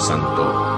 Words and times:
santo. 0.00 0.72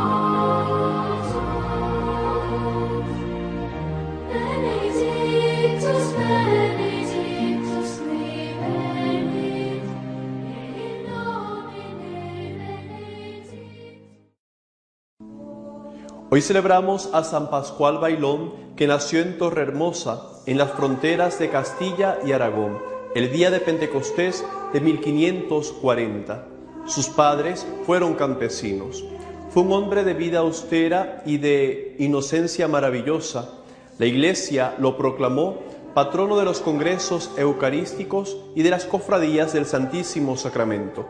Hoy 16.31 16.42
celebramos 16.42 17.11
a 17.12 17.23
San 17.23 17.48
Pascual 17.48 17.98
Bailón, 17.98 18.75
que 18.75 18.89
nació 18.89 19.20
en 19.20 19.39
Torrehermosa, 19.39 20.20
en 20.47 20.59
las 20.59 20.73
fronteras 20.73 21.39
de 21.39 21.48
Castilla 21.48 22.19
y 22.27 22.33
Aragón, 22.33 22.78
el 23.15 23.31
día 23.31 23.53
de 23.53 23.61
Pentecostés 23.61 24.45
de 24.73 24.81
1540. 24.81 26.54
Sus 26.87 27.09
padres 27.09 27.66
fueron 27.87 28.15
campesinos. 28.15 29.05
Fue 29.51 29.62
un 29.62 29.73
hombre 29.73 30.05
de 30.05 30.12
vida 30.12 30.41
austera 30.41 31.23
y 31.25 31.38
de 31.38 31.97
inocencia 31.98 32.69
maravillosa. 32.69 33.50
La 33.98 34.06
Iglesia 34.06 34.75
lo 34.78 34.98
proclamó 34.98 35.61
patrono 35.94 36.36
de 36.36 36.44
los 36.44 36.61
congresos 36.61 37.31
eucarísticos 37.39 38.36
y 38.55 38.62
de 38.62 38.70
las 38.70 38.84
cofradías 38.84 39.53
del 39.53 39.64
Santísimo 39.64 40.36
Sacramento. 40.36 41.09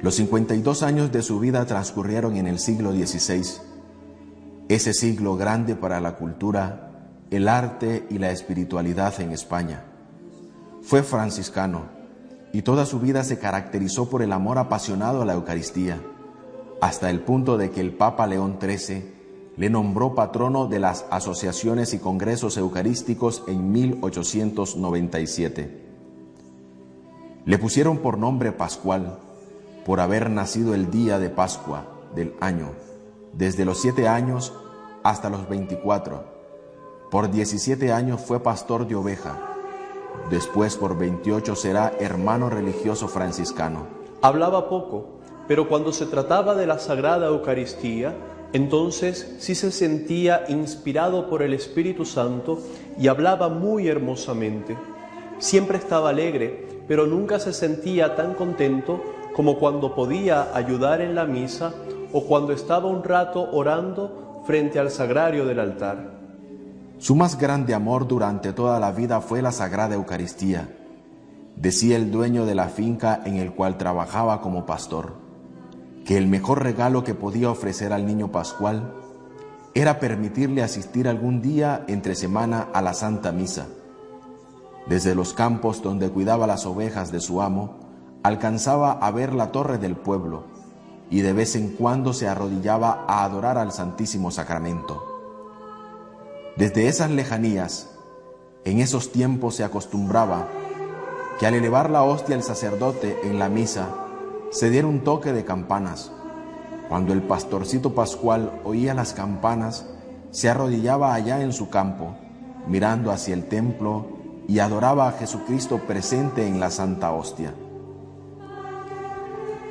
Los 0.00 0.16
52 0.16 0.82
años 0.82 1.10
de 1.10 1.22
su 1.22 1.40
vida 1.40 1.64
transcurrieron 1.64 2.36
en 2.36 2.46
el 2.46 2.58
siglo 2.58 2.92
XVI, 2.92 3.44
ese 4.68 4.92
siglo 4.92 5.36
grande 5.36 5.74
para 5.74 6.00
la 6.00 6.16
cultura, 6.16 6.90
el 7.30 7.48
arte 7.48 8.06
y 8.10 8.18
la 8.18 8.30
espiritualidad 8.30 9.20
en 9.20 9.32
España. 9.32 9.84
Fue 10.82 11.02
franciscano 11.02 12.01
y 12.52 12.62
toda 12.62 12.86
su 12.86 12.98
vida 13.00 13.24
se 13.24 13.38
caracterizó 13.38 14.08
por 14.10 14.22
el 14.22 14.32
amor 14.32 14.58
apasionado 14.58 15.22
a 15.22 15.24
la 15.24 15.34
Eucaristía, 15.34 16.00
hasta 16.80 17.10
el 17.10 17.20
punto 17.20 17.56
de 17.56 17.70
que 17.70 17.80
el 17.80 17.94
Papa 17.94 18.26
León 18.26 18.58
XIII 18.60 19.12
le 19.56 19.70
nombró 19.70 20.14
patrono 20.14 20.66
de 20.66 20.80
las 20.80 21.06
asociaciones 21.10 21.94
y 21.94 21.98
congresos 21.98 22.56
eucarísticos 22.56 23.44
en 23.46 23.72
1897. 23.72 25.82
Le 27.44 27.58
pusieron 27.58 27.98
por 27.98 28.18
nombre 28.18 28.52
Pascual, 28.52 29.18
por 29.84 30.00
haber 30.00 30.30
nacido 30.30 30.74
el 30.74 30.90
día 30.90 31.18
de 31.18 31.30
Pascua 31.30 31.86
del 32.14 32.34
año, 32.40 32.70
desde 33.32 33.64
los 33.64 33.80
siete 33.80 34.08
años 34.08 34.52
hasta 35.02 35.30
los 35.30 35.48
24. 35.48 36.32
Por 37.10 37.30
17 37.30 37.92
años 37.92 38.20
fue 38.20 38.40
pastor 38.40 38.86
de 38.86 38.94
oveja, 38.94 39.51
después 40.30 40.76
por 40.76 40.98
28 40.98 41.54
será 41.56 41.92
hermano 42.00 42.50
religioso 42.50 43.08
franciscano. 43.08 43.86
Hablaba 44.22 44.68
poco, 44.68 45.20
pero 45.48 45.68
cuando 45.68 45.92
se 45.92 46.06
trataba 46.06 46.54
de 46.54 46.66
la 46.66 46.78
Sagrada 46.78 47.26
Eucaristía, 47.26 48.14
entonces 48.52 49.34
sí 49.38 49.54
se 49.54 49.70
sentía 49.70 50.44
inspirado 50.48 51.28
por 51.28 51.42
el 51.42 51.54
Espíritu 51.54 52.04
Santo 52.04 52.58
y 52.98 53.08
hablaba 53.08 53.48
muy 53.48 53.88
hermosamente. 53.88 54.76
Siempre 55.38 55.78
estaba 55.78 56.10
alegre, 56.10 56.66
pero 56.86 57.06
nunca 57.06 57.38
se 57.38 57.52
sentía 57.52 58.14
tan 58.14 58.34
contento 58.34 59.02
como 59.34 59.58
cuando 59.58 59.94
podía 59.94 60.54
ayudar 60.54 61.00
en 61.00 61.14
la 61.14 61.24
misa 61.24 61.72
o 62.12 62.24
cuando 62.24 62.52
estaba 62.52 62.88
un 62.88 63.02
rato 63.02 63.48
orando 63.52 64.42
frente 64.46 64.78
al 64.78 64.90
sagrario 64.90 65.46
del 65.46 65.58
altar. 65.58 66.21
Su 67.02 67.16
más 67.16 67.36
grande 67.36 67.74
amor 67.74 68.06
durante 68.06 68.52
toda 68.52 68.78
la 68.78 68.92
vida 68.92 69.20
fue 69.20 69.42
la 69.42 69.50
Sagrada 69.50 69.96
Eucaristía, 69.96 70.72
decía 71.56 71.96
el 71.96 72.12
dueño 72.12 72.46
de 72.46 72.54
la 72.54 72.68
finca 72.68 73.20
en 73.24 73.38
el 73.38 73.54
cual 73.54 73.76
trabajaba 73.76 74.40
como 74.40 74.66
pastor, 74.66 75.14
que 76.04 76.16
el 76.16 76.28
mejor 76.28 76.62
regalo 76.62 77.02
que 77.02 77.16
podía 77.16 77.50
ofrecer 77.50 77.92
al 77.92 78.06
niño 78.06 78.30
Pascual 78.30 78.94
era 79.74 79.98
permitirle 79.98 80.62
asistir 80.62 81.08
algún 81.08 81.42
día 81.42 81.84
entre 81.88 82.14
semana 82.14 82.68
a 82.72 82.80
la 82.82 82.94
Santa 82.94 83.32
Misa. 83.32 83.66
Desde 84.86 85.16
los 85.16 85.34
campos 85.34 85.82
donde 85.82 86.08
cuidaba 86.08 86.46
las 86.46 86.66
ovejas 86.66 87.10
de 87.10 87.18
su 87.18 87.42
amo, 87.42 87.80
alcanzaba 88.22 88.92
a 88.92 89.10
ver 89.10 89.34
la 89.34 89.50
torre 89.50 89.78
del 89.78 89.96
pueblo 89.96 90.44
y 91.10 91.22
de 91.22 91.32
vez 91.32 91.56
en 91.56 91.70
cuando 91.70 92.12
se 92.12 92.28
arrodillaba 92.28 93.04
a 93.08 93.24
adorar 93.24 93.58
al 93.58 93.72
Santísimo 93.72 94.30
Sacramento. 94.30 95.11
Desde 96.56 96.86
esas 96.86 97.10
lejanías, 97.10 97.88
en 98.66 98.80
esos 98.80 99.10
tiempos 99.10 99.54
se 99.54 99.64
acostumbraba 99.64 100.48
que 101.40 101.46
al 101.46 101.54
elevar 101.54 101.88
la 101.88 102.02
hostia 102.02 102.36
el 102.36 102.42
sacerdote 102.42 103.18
en 103.24 103.38
la 103.38 103.48
misa, 103.48 103.88
se 104.50 104.68
diera 104.68 104.86
un 104.86 105.00
toque 105.00 105.32
de 105.32 105.46
campanas. 105.46 106.12
Cuando 106.90 107.14
el 107.14 107.22
pastorcito 107.22 107.94
pascual 107.94 108.60
oía 108.64 108.92
las 108.92 109.14
campanas, 109.14 109.86
se 110.30 110.50
arrodillaba 110.50 111.14
allá 111.14 111.40
en 111.40 111.54
su 111.54 111.70
campo, 111.70 112.16
mirando 112.68 113.12
hacia 113.12 113.32
el 113.32 113.46
templo 113.46 114.08
y 114.46 114.58
adoraba 114.58 115.08
a 115.08 115.12
Jesucristo 115.12 115.78
presente 115.78 116.46
en 116.46 116.60
la 116.60 116.70
Santa 116.70 117.12
Hostia. 117.12 117.54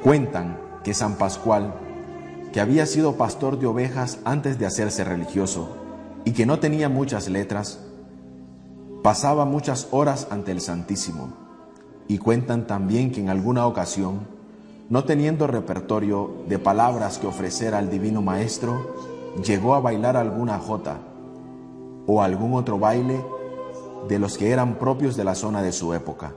Cuentan 0.04 0.58
que 0.84 0.96
San 0.96 1.14
Pascual, 1.14 1.76
que 2.52 2.60
había 2.60 2.88
sido 2.88 3.18
pastor 3.18 3.60
de 3.60 3.68
ovejas 3.68 4.18
antes 4.26 4.58
de 4.58 4.66
hacerse 4.66 5.04
religioso 5.04 5.78
y 6.26 6.32
que 6.32 6.46
no 6.46 6.60
tenía 6.60 6.90
muchas 6.90 7.30
letras, 7.30 7.80
pasaba 9.02 9.46
muchas 9.46 9.88
horas 9.92 10.28
ante 10.30 10.52
el 10.52 10.62
Santísimo. 10.62 11.34
Y 12.08 12.18
cuentan 12.18 12.68
también 12.68 13.12
que 13.12 13.22
en 13.22 13.30
alguna 13.30 13.66
ocasión, 13.66 14.28
no 14.90 15.04
teniendo 15.06 15.48
repertorio 15.48 16.44
de 16.48 16.60
palabras 16.60 17.18
que 17.18 17.28
ofrecer 17.28 17.74
al 17.74 17.90
Divino 17.90 18.22
Maestro, 18.22 18.96
llegó 19.44 19.76
a 19.76 19.80
bailar 19.80 20.18
alguna 20.18 20.60
jota 20.60 20.98
o 22.06 22.22
algún 22.22 22.54
otro 22.54 22.78
baile 22.78 23.24
de 24.08 24.20
los 24.20 24.38
que 24.38 24.52
eran 24.52 24.76
propios 24.76 25.16
de 25.16 25.24
la 25.24 25.36
zona 25.36 25.62
de 25.62 25.72
su 25.72 25.94
época. 25.94 26.34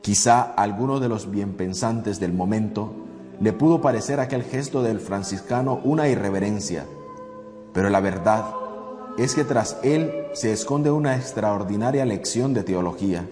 Quizá 0.00 0.40
alguno 0.40 0.98
de 0.98 1.08
los 1.08 1.30
bienpensantes 1.30 2.20
del 2.20 2.32
momento 2.32 2.92
le 3.40 3.52
pudo 3.52 3.80
parecer 3.80 4.20
aquel 4.20 4.42
gesto 4.44 4.82
del 4.82 5.00
franciscano 5.00 5.80
una 5.84 6.08
irreverencia, 6.08 6.86
pero 7.74 7.90
la 7.90 8.00
verdad 8.00 8.54
es 9.18 9.34
que 9.34 9.44
tras 9.44 9.78
él 9.82 10.26
se 10.32 10.52
esconde 10.52 10.90
una 10.90 11.16
extraordinaria 11.16 12.04
lección 12.04 12.54
de 12.54 12.62
teología, 12.62 13.26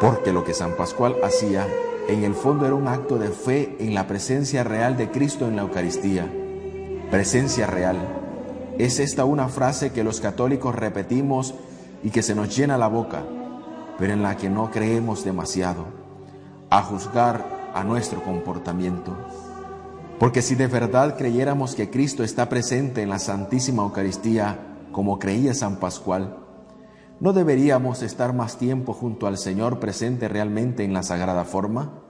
porque 0.00 0.32
lo 0.32 0.44
que 0.44 0.54
San 0.54 0.76
Pascual 0.76 1.16
hacía 1.22 1.66
en 2.08 2.24
el 2.24 2.34
fondo 2.34 2.66
era 2.66 2.74
un 2.74 2.88
acto 2.88 3.18
de 3.18 3.28
fe 3.28 3.76
en 3.78 3.94
la 3.94 4.06
presencia 4.06 4.64
real 4.64 4.96
de 4.96 5.10
Cristo 5.10 5.46
en 5.46 5.56
la 5.56 5.62
Eucaristía. 5.62 6.28
Presencia 7.10 7.66
real. 7.66 7.96
Es 8.78 8.98
esta 8.98 9.24
una 9.24 9.48
frase 9.48 9.92
que 9.92 10.02
los 10.02 10.20
católicos 10.20 10.74
repetimos 10.74 11.54
y 12.02 12.10
que 12.10 12.22
se 12.22 12.34
nos 12.34 12.56
llena 12.56 12.78
la 12.78 12.88
boca, 12.88 13.22
pero 13.98 14.12
en 14.12 14.22
la 14.22 14.36
que 14.36 14.50
no 14.50 14.70
creemos 14.70 15.24
demasiado, 15.24 15.84
a 16.70 16.82
juzgar 16.82 17.70
a 17.74 17.84
nuestro 17.84 18.22
comportamiento. 18.22 19.16
Porque 20.18 20.42
si 20.42 20.54
de 20.54 20.66
verdad 20.66 21.16
creyéramos 21.16 21.74
que 21.74 21.90
Cristo 21.90 22.22
está 22.22 22.48
presente 22.48 23.02
en 23.02 23.08
la 23.08 23.18
Santísima 23.18 23.82
Eucaristía, 23.82 24.58
como 24.92 25.18
creía 25.18 25.54
San 25.54 25.76
Pascual, 25.76 26.36
¿no 27.18 27.32
deberíamos 27.32 28.02
estar 28.02 28.32
más 28.32 28.56
tiempo 28.58 28.92
junto 28.92 29.26
al 29.26 29.38
Señor 29.38 29.80
presente 29.80 30.28
realmente 30.28 30.84
en 30.84 30.92
la 30.92 31.02
sagrada 31.02 31.44
forma? 31.44 32.02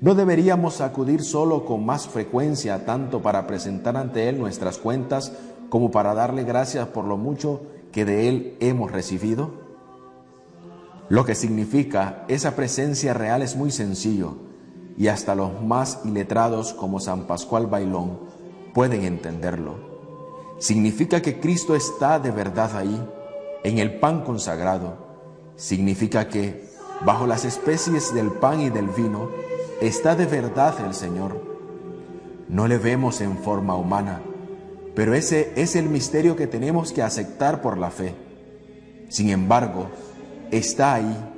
¿No 0.00 0.14
deberíamos 0.14 0.80
acudir 0.80 1.22
solo 1.22 1.64
con 1.64 1.84
más 1.84 2.08
frecuencia 2.08 2.84
tanto 2.84 3.22
para 3.22 3.46
presentar 3.46 3.96
ante 3.96 4.28
Él 4.28 4.38
nuestras 4.38 4.78
cuentas 4.78 5.32
como 5.68 5.90
para 5.90 6.14
darle 6.14 6.44
gracias 6.44 6.88
por 6.88 7.04
lo 7.04 7.16
mucho 7.16 7.62
que 7.92 8.04
de 8.04 8.28
Él 8.28 8.56
hemos 8.60 8.90
recibido? 8.92 9.64
Lo 11.08 11.24
que 11.24 11.34
significa 11.34 12.24
esa 12.28 12.56
presencia 12.56 13.12
real 13.12 13.42
es 13.42 13.56
muy 13.56 13.70
sencillo 13.70 14.36
y 14.96 15.08
hasta 15.08 15.34
los 15.34 15.62
más 15.62 16.00
iletrados 16.04 16.72
como 16.72 17.00
San 17.00 17.26
Pascual 17.26 17.66
Bailón 17.66 18.18
pueden 18.72 19.04
entenderlo. 19.04 19.76
Significa 20.58 21.20
que 21.20 21.40
Cristo 21.40 21.74
está 21.74 22.18
de 22.18 22.30
verdad 22.30 22.76
ahí, 22.76 23.08
en 23.64 23.78
el 23.78 23.98
pan 23.98 24.22
consagrado. 24.22 24.96
Significa 25.56 26.28
que, 26.28 26.68
bajo 27.04 27.26
las 27.26 27.44
especies 27.44 28.14
del 28.14 28.30
pan 28.30 28.60
y 28.60 28.70
del 28.70 28.88
vino, 28.88 29.30
está 29.80 30.14
de 30.14 30.26
verdad 30.26 30.74
el 30.86 30.94
Señor. 30.94 31.40
No 32.48 32.68
le 32.68 32.78
vemos 32.78 33.20
en 33.20 33.38
forma 33.38 33.74
humana, 33.74 34.20
pero 34.94 35.14
ese 35.14 35.52
es 35.56 35.76
el 35.76 35.88
misterio 35.88 36.36
que 36.36 36.46
tenemos 36.46 36.92
que 36.92 37.02
aceptar 37.02 37.62
por 37.62 37.78
la 37.78 37.90
fe. 37.90 38.14
Sin 39.08 39.30
embargo, 39.30 39.88
está 40.50 40.94
ahí 40.94 41.33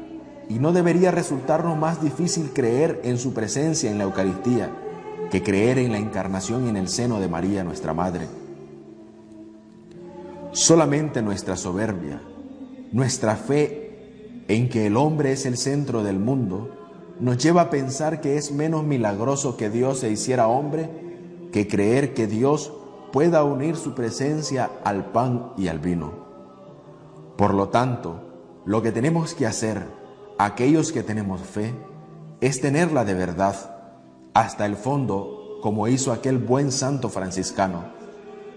y 0.48 0.58
no 0.58 0.72
debería 0.72 1.10
resultarnos 1.10 1.76
más 1.78 2.02
difícil 2.02 2.50
creer 2.52 3.00
en 3.04 3.18
su 3.18 3.34
presencia 3.34 3.90
en 3.90 3.98
la 3.98 4.04
Eucaristía 4.04 4.70
que 5.30 5.42
creer 5.42 5.78
en 5.78 5.92
la 5.92 5.98
encarnación 5.98 6.68
en 6.68 6.76
el 6.76 6.88
seno 6.88 7.20
de 7.20 7.28
María, 7.28 7.64
nuestra 7.64 7.92
Madre. 7.92 8.28
Solamente 10.52 11.20
nuestra 11.20 11.56
soberbia, 11.56 12.20
nuestra 12.92 13.36
fe 13.36 14.44
en 14.48 14.68
que 14.68 14.86
el 14.86 14.96
hombre 14.96 15.32
es 15.32 15.44
el 15.46 15.56
centro 15.56 16.04
del 16.04 16.18
mundo, 16.18 16.70
nos 17.18 17.38
lleva 17.38 17.62
a 17.62 17.70
pensar 17.70 18.20
que 18.20 18.36
es 18.36 18.52
menos 18.52 18.84
milagroso 18.84 19.56
que 19.56 19.70
Dios 19.70 20.00
se 20.00 20.10
hiciera 20.10 20.48
hombre 20.48 20.88
que 21.52 21.66
creer 21.66 22.14
que 22.14 22.26
Dios 22.26 22.72
pueda 23.12 23.42
unir 23.44 23.76
su 23.76 23.94
presencia 23.94 24.70
al 24.84 25.06
pan 25.06 25.52
y 25.56 25.68
al 25.68 25.78
vino. 25.78 26.12
Por 27.36 27.54
lo 27.54 27.68
tanto, 27.68 28.60
lo 28.64 28.82
que 28.82 28.92
tenemos 28.92 29.34
que 29.34 29.46
hacer, 29.46 29.86
aquellos 30.38 30.92
que 30.92 31.02
tenemos 31.02 31.40
fe, 31.40 31.74
es 32.40 32.60
tenerla 32.60 33.04
de 33.04 33.14
verdad, 33.14 33.54
hasta 34.34 34.66
el 34.66 34.76
fondo, 34.76 35.58
como 35.62 35.88
hizo 35.88 36.12
aquel 36.12 36.38
buen 36.38 36.70
santo 36.70 37.08
franciscano. 37.08 37.84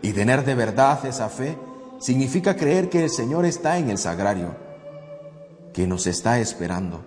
Y 0.02 0.12
tener 0.12 0.46
de 0.46 0.56
verdad 0.56 1.06
esa 1.06 1.30
fe 1.30 1.58
significa 2.00 2.56
creer 2.56 2.90
que 2.90 3.04
el 3.04 3.10
Señor 3.10 3.46
está 3.46 3.78
en 3.78 3.90
el 3.90 3.98
sagrario, 3.98 4.56
que 5.74 5.88
nos 5.88 6.08
está 6.08 6.40
esperando, 6.40 7.02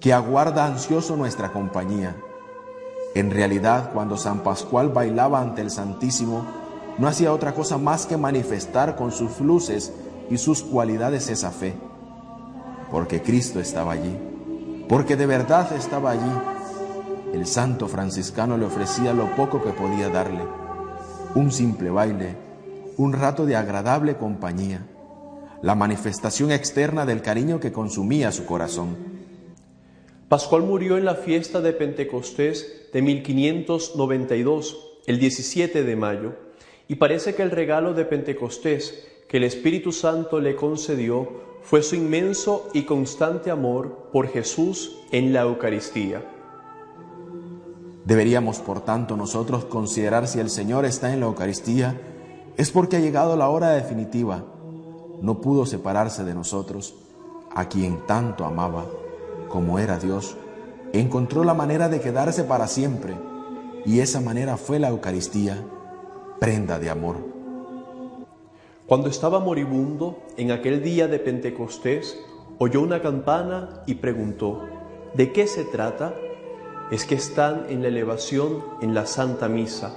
que 0.00 0.12
aguarda 0.12 0.66
ansioso 0.66 1.16
nuestra 1.16 1.52
compañía. 1.52 2.16
En 3.14 3.30
realidad, 3.30 3.92
cuando 3.92 4.16
San 4.16 4.40
Pascual 4.40 4.88
bailaba 4.88 5.40
ante 5.40 5.62
el 5.62 5.70
Santísimo, 5.70 6.44
no 6.98 7.08
hacía 7.08 7.32
otra 7.32 7.54
cosa 7.54 7.78
más 7.78 8.06
que 8.06 8.16
manifestar 8.16 8.96
con 8.96 9.12
sus 9.12 9.40
luces 9.40 9.92
y 10.30 10.38
sus 10.38 10.62
cualidades 10.62 11.28
esa 11.28 11.50
fe, 11.50 11.74
porque 12.94 13.22
Cristo 13.22 13.58
estaba 13.58 13.90
allí, 13.90 14.16
porque 14.88 15.16
de 15.16 15.26
verdad 15.26 15.72
estaba 15.72 16.12
allí. 16.12 16.32
El 17.32 17.44
santo 17.44 17.88
franciscano 17.88 18.56
le 18.56 18.66
ofrecía 18.66 19.12
lo 19.12 19.34
poco 19.34 19.60
que 19.60 19.70
podía 19.70 20.10
darle, 20.10 20.42
un 21.34 21.50
simple 21.50 21.90
baile, 21.90 22.36
un 22.96 23.12
rato 23.12 23.46
de 23.46 23.56
agradable 23.56 24.16
compañía, 24.16 24.86
la 25.60 25.74
manifestación 25.74 26.52
externa 26.52 27.04
del 27.04 27.20
cariño 27.20 27.58
que 27.58 27.72
consumía 27.72 28.30
su 28.30 28.46
corazón. 28.46 28.96
Pascual 30.28 30.62
murió 30.62 30.96
en 30.96 31.04
la 31.04 31.16
fiesta 31.16 31.60
de 31.60 31.72
Pentecostés 31.72 32.90
de 32.92 33.02
1592, 33.02 35.00
el 35.06 35.18
17 35.18 35.82
de 35.82 35.96
mayo, 35.96 36.36
y 36.86 36.94
parece 36.94 37.34
que 37.34 37.42
el 37.42 37.50
regalo 37.50 37.92
de 37.92 38.04
Pentecostés 38.04 39.04
que 39.28 39.38
el 39.38 39.42
Espíritu 39.42 39.90
Santo 39.90 40.38
le 40.38 40.54
concedió 40.54 41.53
fue 41.64 41.82
su 41.82 41.96
inmenso 41.96 42.68
y 42.74 42.82
constante 42.82 43.50
amor 43.50 44.10
por 44.12 44.28
Jesús 44.28 44.98
en 45.10 45.32
la 45.32 45.42
Eucaristía. 45.42 46.22
Deberíamos, 48.04 48.58
por 48.58 48.82
tanto, 48.82 49.16
nosotros 49.16 49.64
considerar 49.64 50.28
si 50.28 50.38
el 50.38 50.50
Señor 50.50 50.84
está 50.84 51.12
en 51.14 51.20
la 51.20 51.26
Eucaristía, 51.26 51.98
es 52.58 52.70
porque 52.70 52.96
ha 52.96 53.00
llegado 53.00 53.34
la 53.36 53.48
hora 53.48 53.70
definitiva. 53.70 54.44
No 55.22 55.40
pudo 55.40 55.64
separarse 55.64 56.22
de 56.22 56.34
nosotros, 56.34 56.96
a 57.54 57.66
quien 57.68 58.04
tanto 58.06 58.44
amaba, 58.44 58.84
como 59.48 59.78
era 59.78 59.98
Dios. 59.98 60.36
Encontró 60.92 61.44
la 61.44 61.54
manera 61.54 61.88
de 61.88 62.00
quedarse 62.00 62.44
para 62.44 62.68
siempre, 62.68 63.14
y 63.86 64.00
esa 64.00 64.20
manera 64.20 64.58
fue 64.58 64.78
la 64.78 64.90
Eucaristía, 64.90 65.64
prenda 66.38 66.78
de 66.78 66.90
amor. 66.90 67.33
Cuando 68.86 69.08
estaba 69.08 69.40
moribundo, 69.40 70.18
en 70.36 70.50
aquel 70.50 70.82
día 70.82 71.08
de 71.08 71.18
Pentecostés, 71.18 72.18
oyó 72.58 72.82
una 72.82 73.00
campana 73.00 73.82
y 73.86 73.94
preguntó, 73.94 74.68
¿de 75.14 75.32
qué 75.32 75.46
se 75.46 75.64
trata? 75.64 76.14
Es 76.90 77.06
que 77.06 77.14
están 77.14 77.64
en 77.70 77.80
la 77.80 77.88
elevación 77.88 78.62
en 78.82 78.92
la 78.92 79.06
Santa 79.06 79.48
Misa. 79.48 79.94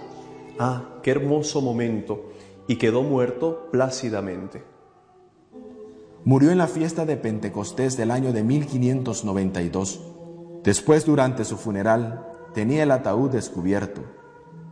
Ah, 0.57 0.84
qué 1.04 1.12
hermoso 1.12 1.62
momento. 1.62 2.31
Y 2.66 2.78
quedó 2.78 3.04
muerto 3.04 3.68
plácidamente. 3.72 4.63
Murió 6.24 6.51
en 6.51 6.57
la 6.57 6.68
fiesta 6.68 7.06
de 7.06 7.18
Pentecostés 7.18 7.98
del 7.98 8.10
año 8.10 8.31
de 8.31 8.44
1592. 8.44 10.01
Después, 10.63 11.06
durante 11.06 11.44
su 11.44 11.57
funeral, 11.57 12.25
tenía 12.54 12.84
el 12.84 12.92
ataúd 12.92 13.31
descubierto 13.31 14.01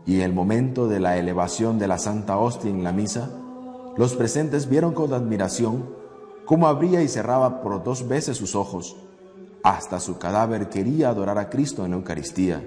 y 0.05 0.21
el 0.21 0.31
momento 0.31 0.87
de 0.87 1.01
la 1.01 1.17
elevación 1.17 1.79
de 1.79 1.87
la 1.87 1.97
Santa 1.97 2.37
Hostia 2.37 2.69
en 2.69 2.83
la 2.83 2.93
misa, 2.93 3.41
los 3.97 4.13
presentes 4.13 4.67
vieron 4.67 4.93
con 4.93 5.13
admiración 5.13 5.89
cómo 6.45 6.67
abría 6.67 7.01
y 7.01 7.07
cerraba 7.07 7.61
por 7.61 7.83
dos 7.83 8.07
veces 8.07 8.37
sus 8.37 8.55
ojos. 8.55 8.97
Hasta 9.63 9.99
su 9.99 10.17
cadáver 10.17 10.69
quería 10.69 11.09
adorar 11.09 11.37
a 11.39 11.49
Cristo 11.49 11.85
en 11.85 11.91
la 11.91 11.97
Eucaristía. 11.97 12.61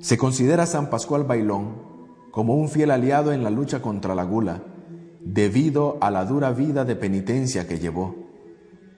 Se 0.00 0.16
considera 0.16 0.64
San 0.66 0.90
Pascual 0.90 1.24
Bailón 1.24 1.88
como 2.30 2.54
un 2.54 2.68
fiel 2.68 2.92
aliado 2.92 3.32
en 3.32 3.42
la 3.42 3.50
lucha 3.50 3.82
contra 3.82 4.14
la 4.14 4.22
gula, 4.22 4.62
debido 5.20 5.98
a 6.00 6.10
la 6.10 6.24
dura 6.24 6.52
vida 6.52 6.84
de 6.84 6.94
penitencia 6.94 7.66
que 7.66 7.80
llevó. 7.80 8.14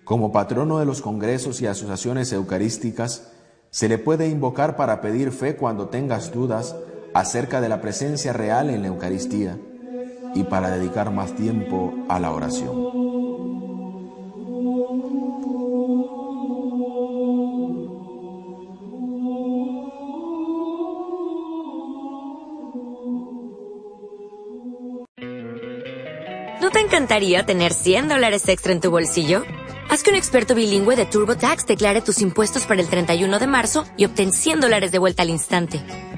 Como 0.05 0.33
patrono 0.33 0.79
de 0.79 0.85
los 0.85 1.01
congresos 1.01 1.63
y 1.63 1.67
asociaciones 1.67 2.33
eucarísticas, 2.33 3.33
se 3.71 3.89
le 3.89 3.97
puede 3.99 4.29
invocar 4.29 4.77
para 4.77 5.01
pedir 5.01 5.33
fe 5.33 5.57
cuando 5.57 5.89
tengas 5.89 6.33
dudas 6.33 6.77
acerca 7.15 7.61
de 7.61 7.69
la 7.69 7.81
presencia 7.81 8.33
real 8.33 8.69
en 8.69 8.83
la 8.83 8.89
Eucaristía 8.89 9.59
y 10.35 10.45
para 10.45 10.71
dedicar 10.71 11.11
más 11.11 11.35
tiempo 11.35 11.95
a 12.09 12.19
la 12.19 12.33
oración. 12.33 12.75
¿No 26.61 26.71
te 26.71 26.81
encantaría 26.81 27.45
tener 27.45 27.73
100 27.73 28.09
dólares 28.09 28.49
extra 28.49 28.73
en 28.73 28.81
tu 28.81 28.91
bolsillo? 28.91 29.43
Haz 29.89 30.05
que 30.05 30.11
un 30.11 30.17
experto 30.17 30.55
bilingüe 30.55 30.95
de 30.95 31.07
TurboTax 31.07 31.67
declare 31.67 32.01
tus 32.01 32.21
impuestos 32.21 32.65
para 32.65 32.81
el 32.81 32.89
31 32.89 33.39
de 33.41 33.47
marzo 33.47 33.85
y 33.97 34.05
obtén 34.05 34.33
100 34.33 34.61
dólares 34.61 34.93
de 34.93 34.99
vuelta 34.99 35.23
al 35.23 35.31
instante. 35.31 35.81